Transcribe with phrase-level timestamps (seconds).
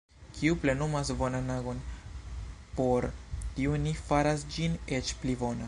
[0.35, 1.83] Kiu plenumas bonan agon,
[2.79, 3.07] por
[3.59, 5.59] tiu Ni faras ĝin eĉ pli bona.